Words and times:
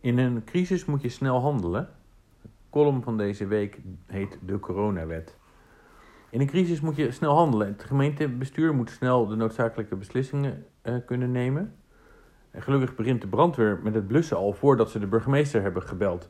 In 0.00 0.18
een 0.18 0.44
crisis 0.44 0.84
moet 0.84 1.02
je 1.02 1.08
snel 1.08 1.40
handelen. 1.40 1.88
De 2.42 2.48
column 2.70 3.02
van 3.02 3.16
deze 3.16 3.46
week 3.46 3.80
heet 4.06 4.38
de 4.44 4.60
coronawet. 4.60 5.36
In 6.30 6.40
een 6.40 6.46
crisis 6.46 6.80
moet 6.80 6.96
je 6.96 7.10
snel 7.10 7.34
handelen. 7.34 7.66
Het 7.66 7.84
gemeentebestuur 7.84 8.74
moet 8.74 8.90
snel 8.90 9.26
de 9.26 9.36
noodzakelijke 9.36 9.96
beslissingen 9.96 10.66
uh, 10.82 10.94
kunnen 11.06 11.32
nemen. 11.32 11.74
En 12.50 12.62
gelukkig 12.62 12.94
begint 12.94 13.20
de 13.20 13.28
brandweer 13.28 13.80
met 13.82 13.94
het 13.94 14.06
blussen 14.06 14.36
al 14.36 14.52
voordat 14.52 14.90
ze 14.90 14.98
de 14.98 15.06
burgemeester 15.06 15.62
hebben 15.62 15.82
gebeld. 15.82 16.28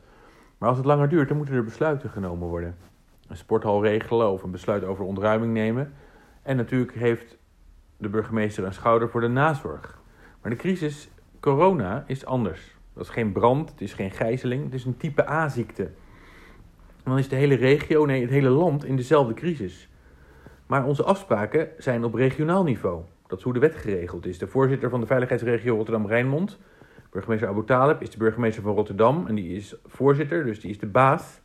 Maar 0.57 0.69
als 0.69 0.77
het 0.77 0.87
langer 0.87 1.09
duurt, 1.09 1.27
dan 1.27 1.37
moeten 1.37 1.55
er 1.55 1.63
besluiten 1.63 2.09
genomen 2.09 2.47
worden. 2.47 2.75
Een 3.27 3.37
sporthal 3.37 3.83
regelen 3.83 4.31
of 4.31 4.43
een 4.43 4.51
besluit 4.51 4.83
over 4.83 5.05
ontruiming 5.05 5.53
nemen. 5.53 5.93
En 6.41 6.55
natuurlijk 6.55 6.93
heeft 6.93 7.37
de 7.97 8.09
burgemeester 8.09 8.63
een 8.63 8.73
schouder 8.73 9.09
voor 9.09 9.21
de 9.21 9.27
nazorg. 9.27 10.01
Maar 10.41 10.51
de 10.51 10.57
crisis 10.57 11.09
corona 11.39 12.03
is 12.07 12.25
anders. 12.25 12.79
Dat 12.93 13.03
is 13.03 13.09
geen 13.09 13.31
brand, 13.31 13.69
het 13.69 13.81
is 13.81 13.93
geen 13.93 14.11
gijzeling, 14.11 14.63
het 14.63 14.73
is 14.73 14.85
een 14.85 14.97
type 14.97 15.29
A-ziekte. 15.29 15.91
Dan 17.03 17.17
is 17.17 17.29
de 17.29 17.35
hele 17.35 17.55
regio, 17.55 18.05
nee, 18.05 18.21
het 18.21 18.29
hele 18.29 18.49
land 18.49 18.85
in 18.85 18.95
dezelfde 18.95 19.33
crisis. 19.33 19.89
Maar 20.65 20.85
onze 20.85 21.03
afspraken 21.03 21.69
zijn 21.77 22.03
op 22.03 22.13
regionaal 22.13 22.63
niveau. 22.63 23.03
Dat 23.27 23.37
is 23.37 23.43
hoe 23.43 23.53
de 23.53 23.59
wet 23.59 23.75
geregeld 23.75 24.25
is. 24.25 24.37
De 24.37 24.47
voorzitter 24.47 24.89
van 24.89 24.99
de 24.99 25.05
veiligheidsregio 25.05 25.75
Rotterdam-Rijnmond, 25.75 26.59
burgemeester 27.09 27.47
Abu 27.47 27.65
Talib, 27.65 28.01
is 28.01 28.09
de 28.09 28.17
burgemeester 28.17 28.63
van 28.63 28.75
Rotterdam. 28.75 29.27
En 29.27 29.35
die 29.35 29.55
is 29.55 29.75
voorzitter, 29.85 30.45
dus 30.45 30.59
die 30.59 30.69
is 30.69 30.79
de 30.79 30.87
baas 30.87 31.41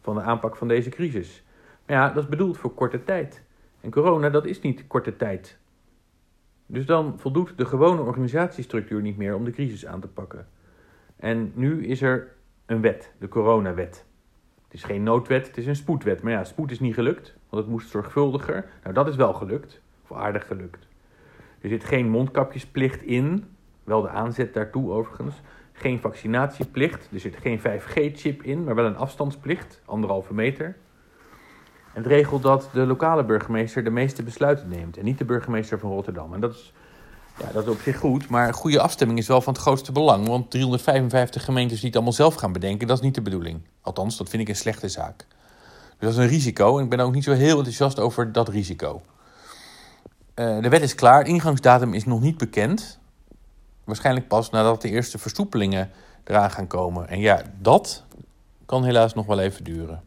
van 0.00 0.14
de 0.14 0.20
aanpak 0.20 0.56
van 0.56 0.68
deze 0.68 0.90
crisis. 0.90 1.44
Maar 1.86 1.96
ja, 1.96 2.08
dat 2.08 2.22
is 2.22 2.28
bedoeld 2.28 2.58
voor 2.58 2.74
korte 2.74 3.04
tijd. 3.04 3.42
En 3.80 3.90
corona, 3.90 4.30
dat 4.30 4.46
is 4.46 4.60
niet 4.60 4.86
korte 4.86 5.16
tijd. 5.16 5.58
Dus 6.66 6.86
dan 6.86 7.14
voldoet 7.18 7.52
de 7.56 7.64
gewone 7.64 8.00
organisatiestructuur 8.00 9.02
niet 9.02 9.16
meer 9.16 9.34
om 9.34 9.44
de 9.44 9.50
crisis 9.50 9.86
aan 9.86 10.00
te 10.00 10.08
pakken. 10.08 10.46
En 11.16 11.52
nu 11.54 11.86
is 11.86 12.02
er 12.02 12.32
een 12.66 12.80
wet, 12.80 13.12
de 13.18 13.28
coronawet. 13.28 14.04
Het 14.64 14.74
is 14.74 14.84
geen 14.84 15.02
noodwet, 15.02 15.46
het 15.46 15.56
is 15.56 15.66
een 15.66 15.76
spoedwet. 15.76 16.22
Maar 16.22 16.32
ja, 16.32 16.44
spoed 16.44 16.70
is 16.70 16.80
niet 16.80 16.94
gelukt, 16.94 17.34
want 17.48 17.62
het 17.62 17.72
moest 17.72 17.90
zorgvuldiger. 17.90 18.68
Nou, 18.82 18.94
dat 18.94 19.08
is 19.08 19.16
wel 19.16 19.32
gelukt, 19.32 19.80
of 20.02 20.16
aardig 20.16 20.46
gelukt. 20.46 20.86
Er 21.60 21.68
zit 21.68 21.84
geen 21.84 22.08
mondkapjesplicht 22.08 23.02
in, 23.02 23.44
wel 23.84 24.02
de 24.02 24.08
aanzet 24.08 24.54
daartoe 24.54 24.90
overigens. 24.90 25.40
Geen 25.72 26.00
vaccinatieplicht, 26.00 27.08
er 27.12 27.20
zit 27.20 27.36
geen 27.36 27.58
5G-chip 27.58 28.42
in, 28.42 28.64
maar 28.64 28.74
wel 28.74 28.84
een 28.84 28.96
afstandsplicht, 28.96 29.82
anderhalve 29.84 30.34
meter. 30.34 30.76
En 31.92 32.02
het 32.02 32.06
regelt 32.06 32.42
dat 32.42 32.70
de 32.72 32.86
lokale 32.86 33.24
burgemeester 33.24 33.84
de 33.84 33.90
meeste 33.90 34.22
besluiten 34.22 34.68
neemt 34.68 34.96
en 34.96 35.04
niet 35.04 35.18
de 35.18 35.24
burgemeester 35.24 35.78
van 35.78 35.90
Rotterdam. 35.90 36.34
En 36.34 36.40
dat 36.40 36.54
is, 36.54 36.72
ja, 37.38 37.52
dat 37.52 37.66
is 37.66 37.72
op 37.72 37.80
zich 37.80 37.98
goed, 37.98 38.28
maar 38.28 38.54
goede 38.54 38.80
afstemming 38.80 39.18
is 39.18 39.26
wel 39.26 39.40
van 39.40 39.52
het 39.52 39.62
grootste 39.62 39.92
belang. 39.92 40.26
Want 40.26 40.50
355 40.50 41.44
gemeentes 41.44 41.76
die 41.76 41.86
het 41.86 41.94
allemaal 41.94 42.12
zelf 42.12 42.34
gaan 42.34 42.52
bedenken, 42.52 42.86
dat 42.86 42.96
is 42.96 43.02
niet 43.02 43.14
de 43.14 43.22
bedoeling. 43.22 43.60
Althans, 43.80 44.16
dat 44.16 44.28
vind 44.28 44.42
ik 44.42 44.48
een 44.48 44.56
slechte 44.56 44.88
zaak. 44.88 45.26
Dus 45.98 45.98
dat 45.98 46.10
is 46.10 46.16
een 46.16 46.28
risico 46.28 46.78
en 46.78 46.84
ik 46.84 46.90
ben 46.90 47.00
ook 47.00 47.14
niet 47.14 47.24
zo 47.24 47.32
heel 47.32 47.56
enthousiast 47.56 47.98
over 47.98 48.32
dat 48.32 48.48
risico. 48.48 49.02
Uh, 50.34 50.62
de 50.62 50.68
wet 50.68 50.82
is 50.82 50.94
klaar, 50.94 51.26
ingangsdatum 51.26 51.94
is 51.94 52.04
nog 52.04 52.20
niet 52.20 52.38
bekend. 52.38 52.98
Waarschijnlijk 53.84 54.28
pas 54.28 54.50
nadat 54.50 54.82
de 54.82 54.88
eerste 54.88 55.18
versoepelingen 55.18 55.90
eraan 56.24 56.50
gaan 56.50 56.66
komen. 56.66 57.08
En 57.08 57.18
ja, 57.18 57.42
dat 57.60 58.04
kan 58.66 58.84
helaas 58.84 59.14
nog 59.14 59.26
wel 59.26 59.38
even 59.38 59.64
duren. 59.64 60.02